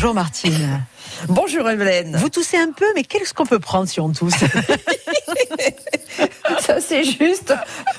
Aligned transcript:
Bonjour 0.00 0.14
Martine. 0.14 0.84
Bonjour 1.28 1.68
Evelyne. 1.68 2.14
Vous 2.18 2.28
toussez 2.28 2.56
un 2.56 2.70
peu, 2.70 2.84
mais 2.94 3.02
qu'est-ce 3.02 3.34
qu'on 3.34 3.44
peut 3.46 3.58
prendre 3.58 3.88
si 3.88 3.98
on 3.98 4.10
tousse 4.12 4.32
Ça 6.60 6.80
c'est 6.80 7.02
juste 7.02 7.52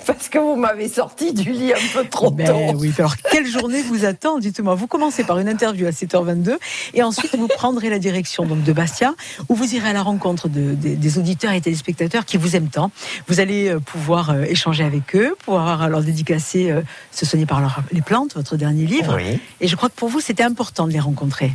parce 0.07 0.29
que 0.29 0.37
vous 0.39 0.55
m'avez 0.55 0.87
sorti 0.87 1.33
du 1.33 1.51
lit 1.51 1.73
un 1.73 1.77
peu 1.93 2.05
trop 2.07 2.31
ben 2.31 2.47
tôt. 2.47 2.77
oui, 2.77 2.93
alors 2.97 3.17
quelle 3.17 3.45
journée 3.45 3.81
vous 3.81 4.05
attend 4.05 4.39
Dites-moi. 4.39 4.75
Vous 4.75 4.87
commencez 4.87 5.25
par 5.25 5.39
une 5.39 5.49
interview 5.49 5.87
à 5.87 5.89
7h22 5.89 6.55
et 6.93 7.03
ensuite 7.03 7.35
vous 7.37 7.49
prendrez 7.49 7.89
la 7.89 7.99
direction 7.99 8.45
donc 8.45 8.63
de 8.63 8.71
Bastia 8.71 9.13
où 9.49 9.55
vous 9.55 9.75
irez 9.75 9.89
à 9.89 9.93
la 9.93 10.01
rencontre 10.03 10.47
de- 10.47 10.75
des- 10.75 10.95
des 10.95 11.17
auditeurs 11.17 11.51
et 11.51 11.59
téléspectateurs 11.59 12.23
qui 12.23 12.37
vous 12.37 12.55
aiment 12.55 12.69
tant. 12.69 12.91
Vous 13.27 13.41
allez 13.41 13.67
euh, 13.67 13.81
pouvoir 13.81 14.29
euh, 14.29 14.43
échanger 14.43 14.85
avec 14.85 15.17
eux, 15.17 15.35
pouvoir 15.43 15.89
leur 15.89 16.01
dédicacer 16.01 16.71
euh, 16.71 16.81
Se 17.11 17.25
soigner 17.25 17.45
par 17.45 17.59
leur- 17.59 17.81
les 17.91 18.01
plantes, 18.01 18.35
votre 18.35 18.55
dernier 18.55 18.85
livre. 18.85 19.17
Oui. 19.17 19.37
Et 19.59 19.67
je 19.67 19.75
crois 19.75 19.89
que 19.89 19.95
pour 19.95 20.07
vous 20.07 20.21
c'était 20.21 20.43
important 20.43 20.87
de 20.87 20.93
les 20.93 20.99
rencontrer. 21.01 21.51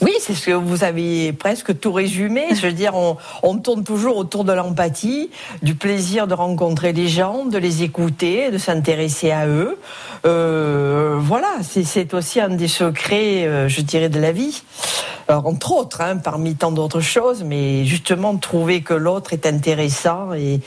Oui, 0.00 0.12
c'est 0.20 0.34
ce 0.34 0.46
que 0.46 0.52
vous 0.52 0.84
avez 0.84 1.32
presque 1.32 1.78
tout 1.78 1.92
résumé. 1.92 2.46
Je 2.54 2.66
veux 2.66 2.72
dire, 2.72 2.94
on, 3.42 3.58
tourne 3.58 3.84
toujours 3.84 4.16
autour 4.16 4.44
de 4.44 4.52
l'empathie, 4.52 5.30
du 5.62 5.74
plaisir 5.74 6.26
de 6.26 6.34
rencontrer 6.34 6.92
les 6.92 7.08
gens, 7.08 7.44
de 7.44 7.58
les 7.58 7.82
écouter, 7.82 8.50
de 8.50 8.58
s'intéresser 8.58 9.30
à 9.30 9.46
eux. 9.46 9.78
Euh, 10.26 11.16
voilà, 11.20 11.48
c'est- 11.62 12.14
aussi 12.14 12.40
un 12.40 12.50
des 12.50 12.68
secrets, 12.68 13.46
euh, 13.46 13.68
je 13.68 13.80
dirais, 13.80 14.08
de 14.08 14.20
la 14.20 14.32
vie. 14.32 14.62
Entre 15.28 15.72
autres, 15.72 16.00
hein, 16.00 16.16
parmi 16.16 16.56
tant 16.56 16.72
d'autres 16.72 17.00
choses, 17.00 17.42
mais 17.44 17.84
justement 17.84 18.36
trouver 18.36 18.82
que 18.82 18.92
l'autre 18.92 19.32
est 19.32 19.46
intéressant 19.46 20.32
et 20.34 20.60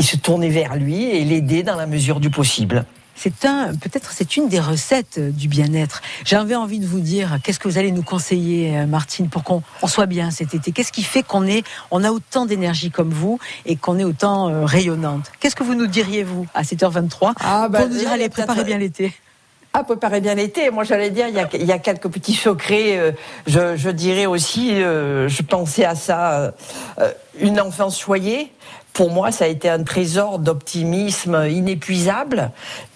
se 0.00 0.16
tourner 0.16 0.50
vers 0.50 0.76
lui 0.76 1.04
et 1.04 1.24
l'aider 1.24 1.62
dans 1.62 1.76
la 1.76 1.86
mesure 1.86 2.20
du 2.20 2.30
possible. 2.30 2.84
C'est 3.20 3.44
un, 3.44 3.74
peut-être, 3.74 4.12
c'est 4.12 4.36
une 4.36 4.48
des 4.48 4.60
recettes 4.60 5.18
euh, 5.18 5.30
du 5.30 5.48
bien-être. 5.48 6.02
J'avais 6.24 6.54
envie 6.54 6.78
de 6.78 6.86
vous 6.86 7.00
dire, 7.00 7.38
qu'est-ce 7.42 7.58
que 7.58 7.66
vous 7.66 7.76
allez 7.76 7.90
nous 7.90 8.04
conseiller, 8.04 8.78
euh, 8.78 8.86
Martine, 8.86 9.28
pour 9.28 9.42
qu'on 9.42 9.62
on 9.82 9.88
soit 9.88 10.06
bien 10.06 10.30
cet 10.30 10.54
été? 10.54 10.70
Qu'est-ce 10.70 10.92
qui 10.92 11.02
fait 11.02 11.24
qu'on 11.24 11.44
est, 11.44 11.64
on 11.90 12.04
a 12.04 12.12
autant 12.12 12.46
d'énergie 12.46 12.92
comme 12.92 13.10
vous 13.10 13.40
et 13.66 13.74
qu'on 13.74 13.98
est 13.98 14.04
autant 14.04 14.48
euh, 14.48 14.64
rayonnante? 14.64 15.32
Qu'est-ce 15.40 15.56
que 15.56 15.64
vous 15.64 15.74
nous 15.74 15.88
diriez 15.88 16.22
vous 16.22 16.46
à 16.54 16.62
7h23 16.62 17.32
Ah, 17.40 17.68
bah, 17.68 17.80
pour 17.80 17.88
nous 17.88 17.96
dire 17.96 18.10
y 18.10 18.12
allez 18.12 18.28
préparez 18.28 18.62
bien 18.62 18.78
l'été? 18.78 19.12
Ah, 19.74 19.84
préparez 19.84 20.20
bien 20.20 20.34
l'été. 20.34 20.70
Moi, 20.70 20.84
j'allais 20.84 21.10
dire, 21.10 21.26
il 21.28 21.34
y 21.34 21.40
a, 21.40 21.48
il 21.54 21.66
y 21.66 21.72
a 21.72 21.78
quelques 21.78 22.08
petits 22.08 22.34
secrets. 22.34 22.98
euh, 22.98 23.12
je, 23.46 23.76
je 23.76 23.90
dirais 23.90 24.26
aussi, 24.26 24.80
euh, 24.82 25.28
je 25.28 25.42
pensais 25.42 25.84
à 25.84 25.94
ça, 25.94 26.32
euh, 26.40 26.50
euh, 27.00 27.12
une 27.40 27.60
enfance 27.60 27.98
choyée. 27.98 28.52
Pour 28.98 29.12
moi, 29.12 29.30
ça 29.30 29.44
a 29.44 29.46
été 29.46 29.70
un 29.70 29.84
trésor 29.84 30.40
d'optimisme 30.40 31.46
inépuisable. 31.48 32.50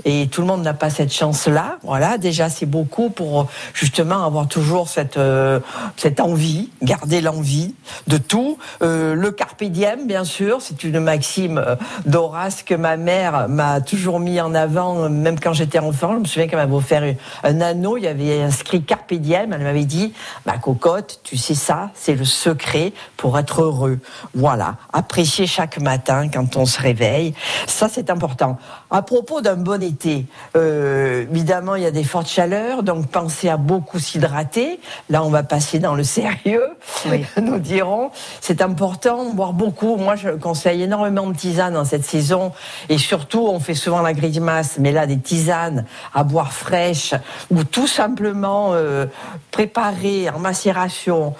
Et 0.04 0.26
tout 0.26 0.40
le 0.40 0.48
monde 0.48 0.62
n'a 0.62 0.74
pas 0.74 0.90
cette 0.90 1.12
chance-là. 1.12 1.76
Voilà, 1.84 2.18
déjà, 2.18 2.48
c'est 2.48 2.66
beaucoup 2.66 3.08
pour 3.08 3.46
justement 3.72 4.26
avoir 4.26 4.48
toujours 4.48 4.88
cette, 4.88 5.16
euh, 5.16 5.60
cette 5.96 6.18
envie, 6.18 6.70
garder 6.82 7.20
l'envie 7.20 7.76
de 8.08 8.16
tout. 8.16 8.58
Euh, 8.82 9.14
le 9.14 9.30
carpe 9.30 9.62
diem, 9.62 10.08
bien 10.08 10.24
sûr, 10.24 10.60
c'est 10.60 10.82
une 10.82 10.98
maxime 10.98 11.58
euh, 11.58 11.76
d'Horace 12.04 12.64
que 12.64 12.74
ma 12.74 12.96
mère 12.96 13.48
m'a 13.48 13.80
toujours 13.80 14.18
mis 14.18 14.40
en 14.40 14.56
avant, 14.56 15.08
même 15.08 15.38
quand 15.38 15.52
j'étais 15.52 15.78
enfant. 15.78 16.14
Je 16.14 16.18
me 16.18 16.24
souviens 16.24 16.48
qu'elle 16.48 16.58
m'avait 16.58 16.74
offert 16.74 17.04
un 17.44 17.60
anneau, 17.60 17.96
il 17.96 18.02
y 18.02 18.08
avait 18.08 18.42
inscrit 18.42 18.82
carpe 18.82 19.14
diem. 19.14 19.52
Elle 19.52 19.62
m'avait 19.62 19.84
dit, 19.84 20.12
ma 20.46 20.58
cocotte, 20.58 21.20
tu 21.22 21.36
sais 21.36 21.54
ça, 21.54 21.90
c'est 21.94 22.16
le 22.16 22.24
secret 22.24 22.92
pour 23.16 23.38
être 23.38 23.62
heureux. 23.62 24.00
Voilà, 24.34 24.74
apprécier 24.92 25.46
chaque 25.46 25.78
matin 25.78 25.91
quand 26.32 26.56
on 26.56 26.66
se 26.66 26.80
réveille, 26.80 27.34
ça 27.66 27.88
c'est 27.88 28.10
important. 28.10 28.58
À 28.90 29.02
propos 29.02 29.40
d'un 29.40 29.56
bon 29.56 29.82
été, 29.82 30.26
euh, 30.56 31.22
évidemment 31.30 31.74
il 31.74 31.82
y 31.82 31.86
a 31.86 31.90
des 31.90 32.04
fortes 32.04 32.28
chaleurs, 32.28 32.82
donc 32.82 33.08
pensez 33.08 33.48
à 33.48 33.56
beaucoup 33.56 33.98
s'hydrater. 33.98 34.80
Là 35.10 35.22
on 35.22 35.30
va 35.30 35.42
passer 35.42 35.78
dans 35.78 35.94
le 35.94 36.04
sérieux, 36.04 36.66
Oui. 37.10 37.24
nous 37.42 37.58
dirons. 37.58 38.10
C'est 38.40 38.62
important, 38.62 39.30
boire 39.32 39.52
beaucoup. 39.52 39.96
Moi 39.96 40.16
je 40.16 40.30
conseille 40.30 40.82
énormément 40.82 41.26
de 41.26 41.34
tisanes 41.36 41.76
en 41.76 41.84
cette 41.84 42.04
saison, 42.04 42.52
et 42.88 42.98
surtout 42.98 43.46
on 43.48 43.60
fait 43.60 43.74
souvent 43.74 44.02
la 44.02 44.12
grimace, 44.12 44.76
mais 44.78 44.92
là 44.92 45.06
des 45.06 45.18
tisanes 45.18 45.84
à 46.14 46.24
boire 46.24 46.52
fraîches 46.52 47.14
ou 47.50 47.64
tout 47.64 47.86
simplement 47.86 48.70
euh, 48.72 49.06
préparer 49.50 50.30
en 50.30 50.38
macération 50.38 51.34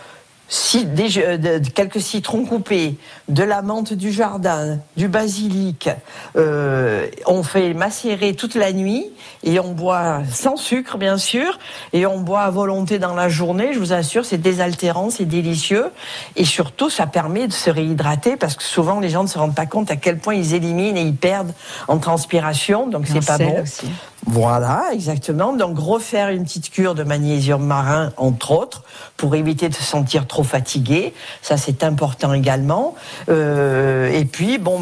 si, 0.54 0.84
des- 0.84 1.16
euh, 1.16 1.38
de- 1.38 1.66
quelques 1.70 2.02
citrons 2.02 2.44
coupés, 2.44 2.96
de 3.30 3.42
la 3.42 3.62
menthe 3.62 3.94
du 3.94 4.12
jardin, 4.12 4.78
du 4.98 5.08
basilic. 5.08 5.88
euh, 6.36 7.06
on 7.26 7.42
fait 7.42 7.72
macérer 7.72 8.34
toute 8.34 8.54
la 8.54 8.72
nuit 8.74 9.06
et 9.44 9.58
on 9.60 9.72
boit 9.72 10.20
sans 10.30 10.56
sucre, 10.56 10.98
bien 10.98 11.16
sûr, 11.16 11.58
et 11.94 12.04
on 12.04 12.18
boit 12.20 12.42
à 12.42 12.50
volonté 12.50 12.98
dans 12.98 13.14
la 13.14 13.30
journée. 13.30 13.72
Je 13.72 13.78
vous 13.78 13.94
assure, 13.94 14.26
c'est 14.26 14.36
désaltérant, 14.36 15.08
c'est 15.08 15.24
délicieux. 15.24 15.86
Et 16.36 16.44
surtout, 16.44 16.90
ça 16.90 17.06
permet 17.06 17.48
de 17.48 17.52
se 17.54 17.70
réhydrater 17.70 18.36
parce 18.36 18.54
que 18.54 18.62
souvent, 18.62 19.00
les 19.00 19.08
gens 19.08 19.22
ne 19.22 19.28
se 19.28 19.38
rendent 19.38 19.54
pas 19.54 19.64
compte 19.66 19.90
à 19.90 19.96
quel 19.96 20.19
point 20.19 20.34
ils 20.34 20.52
éliminent 20.52 20.96
et 20.98 21.02
ils 21.02 21.16
perdent 21.16 21.52
en 21.88 21.96
transpiration. 21.96 22.88
Donc, 22.88 23.06
c'est 23.06 23.24
pas 23.26 23.38
bon. 23.38 23.62
aussi. 23.62 23.86
Voilà, 24.26 24.90
exactement. 24.92 25.52
Donc 25.52 25.78
refaire 25.78 26.28
une 26.30 26.44
petite 26.44 26.70
cure 26.70 26.94
de 26.94 27.02
magnésium 27.02 27.64
marin, 27.64 28.12
entre 28.16 28.52
autres, 28.52 28.84
pour 29.16 29.34
éviter 29.34 29.68
de 29.68 29.74
se 29.74 29.82
sentir 29.82 30.26
trop 30.26 30.44
fatigué. 30.44 31.12
Ça, 31.42 31.56
c'est 31.56 31.82
important 31.82 32.32
également. 32.32 32.94
Euh, 33.28 34.08
et 34.10 34.24
puis, 34.24 34.58
bon, 34.58 34.80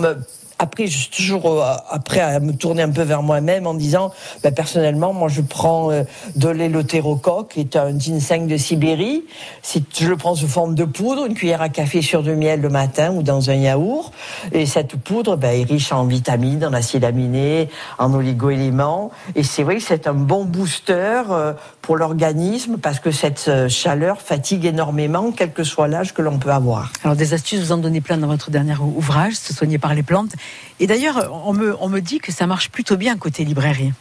après, 0.61 0.87
je 0.89 0.99
suis 0.99 1.09
toujours 1.09 1.47
euh, 1.47 1.75
après 1.89 2.21
à 2.21 2.39
me 2.39 2.53
tourner 2.53 2.83
un 2.83 2.91
peu 2.91 3.01
vers 3.01 3.23
moi-même 3.23 3.67
en 3.67 3.73
disant, 3.73 4.13
ben, 4.43 4.53
personnellement, 4.53 5.15
moi, 5.15 5.29
je 5.29 5.41
prends 5.41 5.91
euh, 5.91 6.03
de 6.37 6.51
l'élothérocoque, 6.51 7.53
qui 7.55 7.61
est 7.61 7.77
un 7.77 7.99
ginseng 7.99 8.47
de 8.47 8.59
Sibérie. 8.59 9.25
Si 9.63 9.83
je 9.99 10.07
le 10.07 10.19
prends 10.19 10.35
sous 10.35 10.49
forme 10.49 10.75
de 10.75 10.85
poudre, 10.85 11.25
une 11.25 11.33
cuillère 11.33 11.63
à 11.63 11.71
café 11.71 12.03
sur 12.03 12.23
du 12.23 12.35
miel 12.35 12.61
le 12.61 12.69
matin 12.69 13.11
ou 13.11 13.23
dans 13.23 13.49
un 13.49 13.55
yaourt. 13.55 14.13
Et 14.53 14.67
cette 14.67 14.97
poudre 14.97 15.37
ben, 15.39 15.59
est 15.59 15.65
riche 15.65 15.93
en 15.93 16.05
vitamines, 16.05 16.63
en 16.63 16.75
acides 16.75 17.05
aminés, 17.05 17.71
en 17.97 18.13
oligo-éléments. 18.13 19.13
Et 19.37 19.45
c'est 19.45 19.63
vrai 19.63 19.77
que 19.77 19.83
c'est 19.83 20.07
un 20.07 20.13
bon 20.13 20.45
booster 20.45 21.23
euh, 21.31 21.55
pour 21.81 21.97
l'organisme 21.97 22.77
parce 22.77 23.01
que 23.01 23.13
cette 23.13 23.51
chaleur 23.69 24.21
fatigue 24.21 24.67
énormément, 24.67 25.33
quel 25.35 25.53
que 25.53 25.65
soit 25.65 25.89
l'âge 25.89 26.13
que 26.13 26.21
l'on 26.21 26.39
peut 26.39 26.53
avoir. 26.53 26.93
Alors 27.03 27.17
des 27.17 27.33
astuces, 27.33 27.61
vous 27.61 27.73
en 27.73 27.79
donnez 27.79 28.03
plein 28.03 28.19
dans 28.19 28.27
votre 28.27 28.51
dernier 28.51 28.77
ouvrage, 28.77 29.37
Se 29.37 29.55
soigner 29.55 29.79
par 29.79 29.95
les 29.95 30.03
plantes. 30.03 30.33
Et 30.79 30.87
d'ailleurs, 30.87 31.31
on 31.47 31.53
me, 31.53 32.01
dit 32.01 32.19
que 32.19 32.33
ça 32.33 32.47
marche 32.47 32.71
plutôt 32.71 32.97
bien 32.97 33.17
côté 33.17 33.45
librairie. 33.45 33.93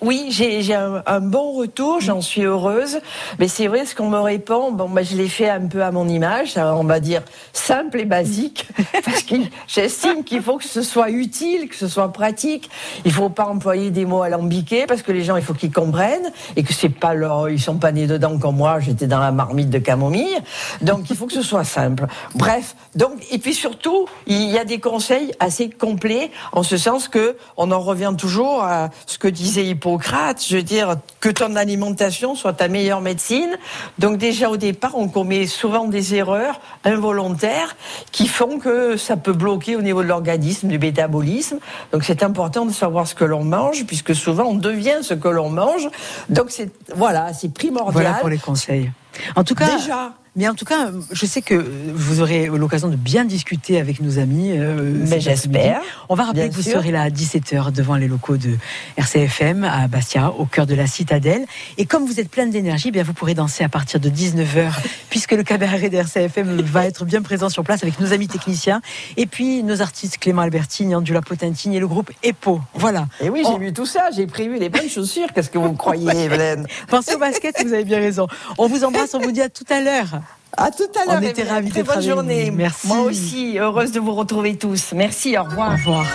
Oui, 0.00 0.28
j'ai 0.30 0.74
un, 0.74 1.20
bon 1.20 1.52
retour, 1.52 2.00
j'en 2.00 2.20
suis 2.20 2.42
heureuse. 2.42 3.00
Mais 3.38 3.48
c'est 3.48 3.66
vrai, 3.66 3.84
ce 3.84 3.94
qu'on 3.94 4.08
me 4.08 4.18
répond, 4.18 4.70
bon, 4.70 4.88
bah, 4.88 5.02
je 5.02 5.16
l'ai 5.16 5.28
fait 5.28 5.48
un 5.48 5.66
peu 5.66 5.82
à 5.82 5.90
mon 5.90 6.08
image, 6.08 6.56
on 6.56 6.84
va 6.84 7.00
dire 7.00 7.22
simple 7.52 8.00
et 8.00 8.04
basique, 8.04 8.68
parce 9.04 9.22
que 9.22 9.34
j'estime 9.66 10.22
qu'il 10.22 10.42
faut 10.42 10.58
que 10.58 10.64
ce 10.64 10.82
soit 10.82 11.10
utile, 11.10 11.68
que 11.68 11.74
ce 11.74 11.88
soit 11.88 12.12
pratique. 12.12 12.70
Il 13.04 13.12
faut 13.12 13.28
pas 13.28 13.46
employer 13.46 13.90
des 13.90 14.04
mots 14.04 14.22
alambiqués, 14.22 14.86
parce 14.86 15.02
que 15.02 15.10
les 15.10 15.24
gens, 15.24 15.36
il 15.36 15.42
faut 15.42 15.54
qu'ils 15.54 15.72
comprennent, 15.72 16.30
et 16.54 16.62
que 16.62 16.72
c'est 16.72 16.88
pas 16.88 17.14
leur, 17.14 17.50
ils 17.50 17.60
sont 17.60 17.78
pas 17.78 17.90
nés 17.90 18.06
dedans 18.06 18.38
comme 18.38 18.56
moi, 18.56 18.78
j'étais 18.80 19.06
dans 19.06 19.20
la 19.20 19.32
marmite 19.32 19.70
de 19.70 19.78
camomille. 19.78 20.38
Donc, 20.80 21.10
il 21.10 21.16
faut 21.16 21.26
que 21.26 21.32
ce 21.32 21.42
soit 21.42 21.64
simple. 21.64 22.06
Bref, 22.34 22.76
donc, 22.94 23.12
et 23.30 23.38
puis 23.38 23.54
surtout, 23.54 24.06
il 24.26 24.50
y 24.50 24.58
a 24.58 24.64
des 24.64 24.78
conseils 24.78 25.32
assez 25.40 25.70
complets, 25.70 26.30
en 26.52 26.62
ce 26.62 26.76
sens 26.76 27.08
que 27.08 27.36
on 27.56 27.72
en 27.72 27.80
revient 27.80 28.14
toujours 28.16 28.62
à 28.62 28.90
ce 29.06 29.18
que 29.18 29.28
disait 29.28 29.66
Hippocrate, 29.88 30.44
je 30.46 30.56
veux 30.56 30.62
dire 30.62 30.96
que 31.20 31.30
ton 31.30 31.56
alimentation 31.56 32.34
soit 32.34 32.52
ta 32.52 32.68
meilleure 32.68 33.00
médecine. 33.00 33.56
Donc 33.98 34.18
déjà 34.18 34.50
au 34.50 34.56
départ, 34.56 34.92
on 34.94 35.08
commet 35.08 35.46
souvent 35.46 35.86
des 35.86 36.14
erreurs 36.14 36.60
involontaires 36.84 37.74
qui 38.12 38.28
font 38.28 38.58
que 38.58 38.96
ça 38.96 39.16
peut 39.16 39.32
bloquer 39.32 39.76
au 39.76 39.82
niveau 39.82 40.02
de 40.02 40.08
l'organisme, 40.08 40.68
du 40.68 40.78
métabolisme. 40.78 41.58
Donc 41.92 42.04
c'est 42.04 42.22
important 42.22 42.66
de 42.66 42.72
savoir 42.72 43.06
ce 43.08 43.14
que 43.14 43.24
l'on 43.24 43.44
mange, 43.44 43.86
puisque 43.86 44.14
souvent 44.14 44.44
on 44.44 44.54
devient 44.54 44.98
ce 45.00 45.14
que 45.14 45.28
l'on 45.28 45.48
mange. 45.48 45.88
Donc 46.28 46.46
c'est 46.50 46.70
voilà, 46.94 47.32
c'est 47.32 47.52
primordial. 47.52 47.92
Voilà 47.92 48.18
pour 48.18 48.28
les 48.28 48.38
conseils. 48.38 48.90
En 49.36 49.44
tout 49.44 49.54
cas, 49.54 49.76
Déjà. 49.76 50.12
Mais 50.36 50.48
en 50.48 50.54
tout 50.54 50.64
cas, 50.64 50.90
je 51.10 51.26
sais 51.26 51.42
que 51.42 51.54
vous 51.54 52.20
aurez 52.20 52.46
l'occasion 52.46 52.88
de 52.88 52.96
bien 52.96 53.24
discuter 53.24 53.80
avec 53.80 54.00
nos 54.00 54.18
amis. 54.18 54.52
euh, 54.56 54.92
Mais 55.08 55.20
j'espère. 55.20 55.80
On 56.08 56.14
va 56.14 56.24
rappeler 56.24 56.48
que 56.48 56.54
vous 56.54 56.62
sûr. 56.62 56.74
serez 56.74 56.92
là 56.92 57.02
à 57.02 57.08
17h 57.10 57.72
devant 57.72 57.96
les 57.96 58.06
locaux 58.06 58.36
de 58.36 58.54
RCFM 58.96 59.64
à 59.64 59.88
Bastia, 59.88 60.30
au 60.32 60.44
cœur 60.44 60.66
de 60.66 60.74
la 60.74 60.86
citadelle. 60.86 61.44
Et 61.76 61.86
comme 61.86 62.04
vous 62.06 62.20
êtes 62.20 62.30
plein 62.30 62.46
d'énergie, 62.46 62.88
eh 62.88 62.90
bien 62.92 63.02
vous 63.02 63.12
pourrez 63.14 63.34
danser 63.34 63.64
à 63.64 63.68
partir 63.68 63.98
de 64.00 64.08
19h, 64.08 64.70
puisque 65.10 65.32
le 65.32 65.42
cabaret 65.42 65.88
de 65.88 65.96
RCFM 65.96 66.60
va 66.62 66.86
être 66.86 67.04
bien 67.04 67.22
présent 67.22 67.48
sur 67.48 67.64
place 67.64 67.82
avec 67.82 67.98
nos 67.98 68.12
amis 68.12 68.28
techniciens. 68.28 68.80
Et 69.16 69.26
puis 69.26 69.62
nos 69.64 69.82
artistes 69.82 70.18
Clément 70.18 70.42
Albertine, 70.42 70.94
Andula 70.94 71.20
Potentini 71.20 71.76
et 71.76 71.80
le 71.80 71.88
groupe 71.88 72.10
EPO. 72.22 72.60
Voilà. 72.74 73.06
Et 73.20 73.28
oui, 73.30 73.42
j'ai 73.44 73.50
On- 73.52 73.58
vu 73.58 73.72
tout 73.72 73.86
ça, 73.86 74.10
j'ai 74.14 74.26
prévu 74.26 74.58
les 74.58 74.68
bonnes 74.68 74.88
chaussures. 74.88 75.28
Qu'est-ce 75.34 75.50
que 75.50 75.58
vous 75.58 75.72
croyez, 75.72 76.08
Evelyne 76.24 76.66
Pensez 76.88 77.14
au 77.14 77.18
basket, 77.18 77.56
vous 77.64 77.72
avez 77.72 77.84
bien 77.84 77.98
raison. 77.98 78.26
On 78.56 78.68
vous 78.68 78.84
embrasse, 78.84 79.14
on 79.14 79.20
vous 79.20 79.32
dit 79.32 79.42
à 79.42 79.48
tout 79.48 79.64
à 79.70 79.80
l'heure. 79.80 80.20
À 80.56 80.70
tout 80.70 80.84
à 81.00 81.04
l'heure. 81.06 81.20
On 81.20 81.26
était 81.26 81.44
ravis 81.44 81.70
Très 81.70 81.82
bonne 81.82 82.02
journée. 82.02 82.50
vous. 82.50 82.56
Merci. 82.56 82.86
Moi 82.88 83.00
aussi, 83.00 83.58
heureuse 83.58 83.92
de 83.92 84.00
vous 84.00 84.14
retrouver 84.14 84.56
tous. 84.56 84.92
Merci, 84.94 85.36
au 85.38 85.44
revoir. 85.44 85.72
Au 85.72 85.76
revoir. 85.76 86.06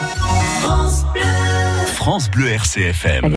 France 1.96 2.30
Bleu 2.30 2.50
RCFM. 2.50 3.32